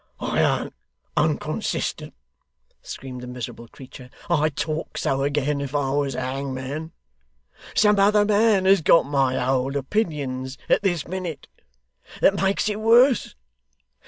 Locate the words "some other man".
7.75-8.65